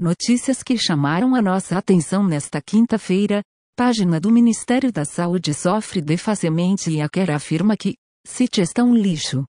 Notícias 0.00 0.62
que 0.62 0.78
chamaram 0.78 1.34
a 1.34 1.42
nossa 1.42 1.76
atenção 1.76 2.26
nesta 2.26 2.58
quinta-feira. 2.62 3.42
Página 3.76 4.18
do 4.18 4.30
Ministério 4.30 4.90
da 4.90 5.04
Saúde 5.04 5.52
sofre 5.52 6.00
defacemente 6.00 6.90
e 6.90 7.02
a 7.02 7.08
Quer 7.10 7.30
afirma 7.30 7.76
que 7.76 7.96
City 8.26 8.62
está 8.62 8.82
um 8.82 8.94
lixo. 8.94 9.44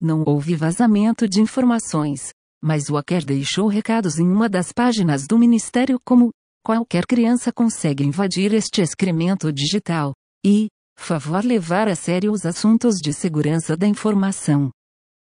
Não 0.00 0.24
houve 0.26 0.56
vazamento 0.56 1.28
de 1.28 1.40
informações, 1.40 2.32
mas 2.60 2.90
o 2.90 2.96
Aker 2.96 3.24
deixou 3.24 3.68
recados 3.68 4.18
em 4.18 4.26
uma 4.26 4.48
das 4.48 4.72
páginas 4.72 5.28
do 5.28 5.38
Ministério 5.38 6.00
como 6.04 6.30
qualquer 6.64 7.06
criança 7.06 7.52
consegue 7.52 8.02
invadir 8.02 8.52
este 8.52 8.82
excremento 8.82 9.52
digital 9.52 10.12
e 10.44 10.66
favor 10.98 11.44
levar 11.44 11.86
a 11.86 11.94
sério 11.94 12.32
os 12.32 12.44
assuntos 12.44 12.96
de 12.96 13.12
segurança 13.12 13.76
da 13.76 13.86
informação. 13.86 14.72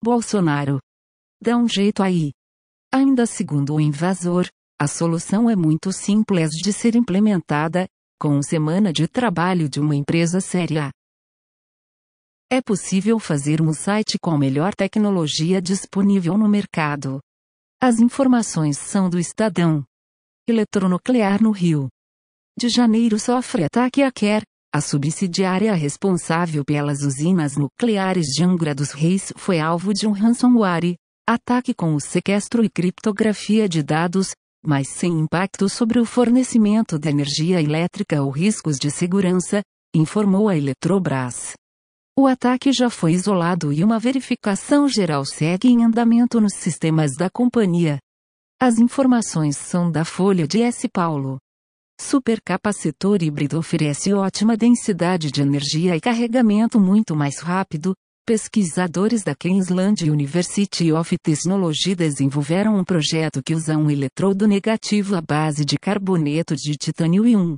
Bolsonaro. 0.02 0.80
Dá 1.42 1.58
um 1.58 1.68
jeito 1.68 2.02
aí. 2.02 2.32
Ainda 2.94 3.26
segundo 3.26 3.74
o 3.74 3.82
invasor, 3.82 4.48
a 4.80 4.88
solução 4.88 5.50
é 5.50 5.56
muito 5.56 5.92
simples 5.92 6.52
de 6.52 6.72
ser 6.72 6.96
implementada, 6.96 7.88
com 8.20 8.34
uma 8.34 8.44
semana 8.44 8.94
de 8.94 9.08
trabalho 9.08 9.68
de 9.68 9.80
uma 9.80 9.96
empresa 9.96 10.40
séria. 10.40 10.92
É 12.52 12.62
possível 12.62 13.18
fazer 13.18 13.64
um 13.64 13.74
site 13.74 14.20
com 14.22 14.30
a 14.30 14.38
melhor 14.38 14.76
tecnologia 14.76 15.60
disponível 15.60 16.38
no 16.38 16.48
mercado. 16.48 17.20
As 17.82 18.00
informações 18.00 18.78
são 18.78 19.10
do 19.10 19.18
Estadão. 19.18 19.84
Eletronuclear 20.48 21.42
no 21.42 21.50
Rio 21.50 21.90
de 22.56 22.70
Janeiro 22.70 23.18
sofre 23.18 23.64
ataque 23.64 24.04
a 24.04 24.12
Quer, 24.12 24.44
a 24.72 24.80
subsidiária 24.80 25.74
responsável 25.74 26.64
pelas 26.64 27.02
usinas 27.02 27.58
nucleares 27.58 28.28
de 28.28 28.44
Angra 28.44 28.76
dos 28.76 28.92
Reis 28.92 29.34
foi 29.36 29.60
alvo 29.60 29.96
de 29.96 30.06
um 30.06 30.12
ransomware, 30.12 30.96
ataque 31.28 31.74
com 31.74 31.96
o 31.96 32.02
sequestro 32.02 32.64
e 32.64 32.70
criptografia 32.70 33.70
de 33.70 33.82
dados, 33.82 34.32
mas 34.66 34.90
sem 34.90 35.12
impacto 35.20 35.70
sobre 35.70 36.00
o 36.00 36.06
fornecimento 36.06 37.00
de 37.00 37.10
energia 37.10 37.62
elétrica 37.62 38.22
ou 38.22 38.30
riscos 38.30 38.78
de 38.78 38.92
segurança, 38.92 39.62
informou 39.96 40.50
a 40.50 40.58
Eletrobras. 40.58 41.54
O 42.18 42.28
ataque 42.28 42.72
já 42.72 42.90
foi 42.90 43.14
isolado 43.14 43.74
e 43.74 43.84
uma 43.84 44.00
verificação 44.00 44.88
geral 44.88 45.26
segue 45.26 45.68
em 45.70 45.84
andamento 45.84 46.40
nos 46.40 46.54
sistemas 46.56 47.12
da 47.18 47.30
companhia. 47.30 48.00
As 48.62 48.78
informações 48.78 49.58
são 49.58 49.92
da 49.92 50.06
Folha 50.06 50.48
de 50.48 50.62
S. 50.62 50.88
Paulo. 50.88 51.38
Supercapacitor 52.00 53.24
híbrido 53.24 53.58
oferece 53.58 54.14
ótima 54.14 54.58
densidade 54.58 55.32
de 55.32 55.42
energia 55.42 55.96
e 55.96 56.02
carregamento 56.02 56.80
muito 56.80 57.16
mais 57.16 57.40
rápido. 57.40 57.94
Pesquisadores 58.26 59.22
da 59.22 59.36
Queensland 59.36 60.02
University 60.10 60.94
of 60.94 61.14
Technology 61.22 61.94
desenvolveram 61.94 62.78
um 62.78 62.84
projeto 62.86 63.44
que 63.44 63.54
usa 63.54 63.78
um 63.78 63.92
eletrodo 63.92 64.48
negativo 64.48 65.18
à 65.18 65.22
base 65.22 65.66
de 65.66 65.78
carboneto 65.78 66.56
de 66.56 66.78
titânio 66.78 67.28
e 67.28 67.36
um 67.36 67.58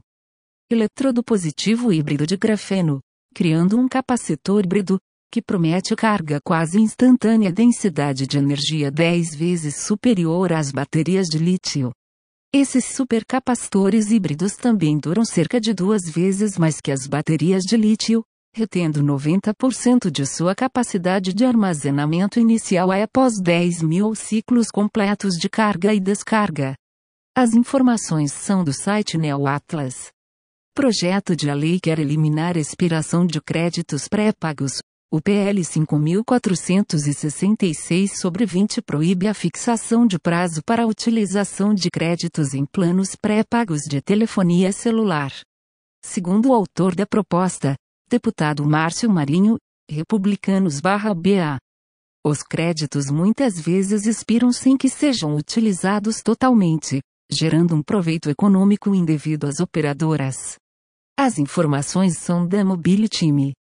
eletrodo 0.72 1.24
positivo 1.24 1.94
híbrido 1.94 2.26
de 2.26 2.36
grafeno 2.36 3.00
criando 3.36 3.78
um 3.78 3.88
capacitor 3.88 4.64
híbrido, 4.64 4.98
que 5.32 5.40
promete 5.40 5.96
carga 5.96 6.40
quase 6.44 6.80
instantânea 6.80 7.52
densidade 7.52 8.26
de 8.26 8.40
energia 8.40 8.90
10 8.90 9.36
vezes 9.36 9.84
superior 9.84 10.52
às 10.52 10.72
baterias 10.72 11.28
de 11.28 11.38
lítio. 11.38 11.92
Esses 12.52 12.86
supercapacitores 12.86 14.10
híbridos 14.10 14.56
também 14.56 14.98
duram 14.98 15.26
cerca 15.26 15.62
de 15.62 15.76
duas 15.76 16.10
vezes 16.10 16.58
mais 16.58 16.82
que 16.82 16.92
as 16.92 17.06
baterias 17.06 17.64
de 17.64 17.78
lítio, 17.78 18.24
retendo 18.56 19.04
90% 19.04 20.10
de 20.10 20.26
sua 20.26 20.56
capacidade 20.56 21.34
de 21.34 21.44
armazenamento 21.44 22.40
inicial 22.40 22.90
após 22.90 23.34
10 23.42 23.84
mil 23.84 24.16
ciclos 24.16 24.72
completos 24.72 25.36
de 25.36 25.50
carga 25.50 25.94
e 25.94 26.00
descarga. 26.00 26.74
As 27.36 27.54
informações 27.54 28.32
são 28.32 28.64
do 28.64 28.72
site 28.72 29.18
NeoAtlas. 29.18 30.10
Projeto 30.74 31.36
de 31.36 31.54
lei 31.54 31.82
quer 31.82 32.00
eliminar 32.00 32.56
expiração 32.56 33.28
de 33.28 33.42
créditos 33.42 34.08
pré-pagos. 34.08 34.80
O 35.12 35.20
PL 35.22 35.62
5466 35.62 38.18
sobre 38.18 38.46
20 38.46 38.82
proíbe 38.82 39.28
a 39.28 39.34
fixação 39.34 40.08
de 40.08 40.18
prazo 40.18 40.62
para 40.66 40.84
a 40.84 40.88
utilização 40.88 41.74
de 41.74 41.92
créditos 41.92 42.54
em 42.54 42.66
planos 42.66 43.18
pré-pagos 43.22 43.82
de 43.82 44.02
telefonia 44.02 44.72
celular. 44.72 45.34
Segundo 46.02 46.52
o 46.52 46.54
autor 46.54 46.96
da 46.96 47.06
proposta, 47.06 47.76
deputado 48.10 48.66
Márcio 48.66 49.10
Marinho, 49.10 49.58
republicanos/BA. 49.90 51.58
Os 52.26 52.42
créditos 52.42 53.10
muitas 53.10 53.60
vezes 53.60 54.06
expiram 54.06 54.52
sem 54.52 54.78
que 54.78 54.90
sejam 54.90 55.36
utilizados 55.36 56.22
totalmente, 56.22 57.02
gerando 57.32 57.76
um 57.76 57.84
proveito 57.84 58.30
econômico 58.30 58.94
indevido 58.94 59.48
às 59.48 59.60
operadoras. 59.60 60.56
As 61.18 61.40
informações 61.40 62.18
são 62.18 62.48
da 62.48 62.64
Mobile 62.64 63.08
Team. 63.08 63.54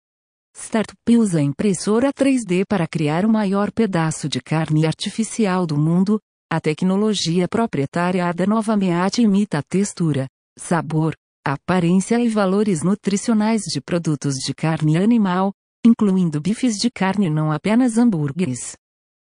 Startup 0.57 1.17
usa 1.17 1.43
impressora 1.43 2.13
3D 2.13 2.65
para 2.69 2.87
criar 2.87 3.25
o 3.25 3.29
maior 3.29 3.73
pedaço 3.73 4.29
de 4.29 4.41
carne 4.41 4.87
artificial 4.87 5.67
do 5.67 5.77
mundo. 5.77 6.21
A 6.51 6.61
tecnologia 6.61 7.49
proprietária 7.49 8.33
da 8.33 8.47
nova 8.47 8.77
Meat 8.77 9.21
imita 9.21 9.59
a 9.59 9.63
textura, 9.63 10.27
sabor, 10.57 11.15
aparência 11.45 12.19
e 12.19 12.29
valores 12.29 12.83
nutricionais 12.83 13.63
de 13.63 13.79
produtos 13.79 14.37
de 14.37 14.55
carne 14.55 14.97
animal, 14.97 15.53
incluindo 15.85 16.41
bifes 16.41 16.77
de 16.77 16.91
carne 16.91 17.29
não 17.29 17.53
apenas 17.53 17.99
hambúrgueres. 17.99 18.75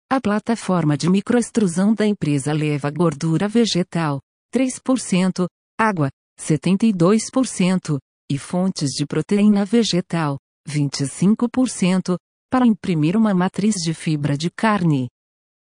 A 0.09 0.19
plataforma 0.19 0.97
de 0.97 1.07
microextrusão 1.07 1.93
da 1.93 2.07
empresa 2.07 2.51
leva 2.51 2.89
gordura 2.89 3.47
vegetal, 3.47 4.19
3%, 4.51 5.45
água, 5.79 6.09
72%, 6.39 7.99
e 8.31 8.37
fontes 8.37 8.91
de 8.91 9.05
proteína 9.05 9.63
vegetal, 9.63 10.39
25%, 10.67 12.17
para 12.49 12.65
imprimir 12.65 13.15
uma 13.15 13.33
matriz 13.33 13.75
de 13.75 13.93
fibra 13.93 14.35
de 14.35 14.49
carne. 14.49 15.07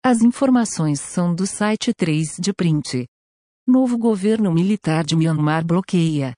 As 0.05 0.21
informações 0.21 1.01
são 1.01 1.35
do 1.35 1.47
site 1.47 1.95
3 1.95 2.37
de 2.39 2.53
print. 2.53 3.07
Novo 3.67 3.97
governo 3.97 4.53
militar 4.53 5.05
de 5.05 5.17
Myanmar 5.17 5.65
bloqueia 5.65 6.35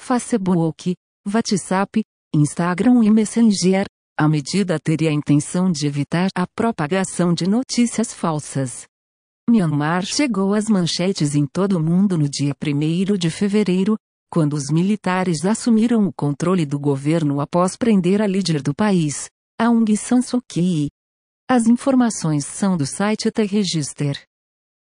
Facebook, 0.00 0.94
WhatsApp, 1.28 2.02
Instagram 2.34 3.04
e 3.04 3.10
Messenger. 3.10 3.84
A 4.18 4.28
medida 4.28 4.78
teria 4.80 5.10
a 5.10 5.12
intenção 5.12 5.70
de 5.70 5.86
evitar 5.86 6.30
a 6.34 6.46
propagação 6.46 7.32
de 7.32 7.46
notícias 7.46 8.12
falsas. 8.12 8.86
Myanmar 9.48 10.04
chegou 10.04 10.54
às 10.54 10.68
manchetes 10.68 11.34
em 11.34 11.46
todo 11.46 11.76
o 11.76 11.80
mundo 11.80 12.16
no 12.16 12.28
dia 12.28 12.54
1 12.60 13.16
de 13.16 13.30
fevereiro, 13.30 13.96
quando 14.32 14.54
os 14.54 14.70
militares 14.70 15.44
assumiram 15.44 16.06
o 16.06 16.12
controle 16.12 16.64
do 16.64 16.78
governo 16.78 17.40
após 17.40 17.76
prender 17.76 18.22
a 18.22 18.26
líder 18.26 18.62
do 18.62 18.74
país, 18.74 19.28
Aung 19.60 19.96
San 19.96 20.22
Suu 20.22 20.40
Kyi. 20.48 20.88
As 21.48 21.66
informações 21.66 22.46
são 22.46 22.76
do 22.76 22.86
site 22.86 23.30
The 23.30 23.44
Register. 23.44 24.29